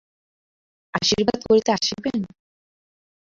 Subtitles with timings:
[0.93, 2.19] আশীর্বাদ করিতে আসিবেন?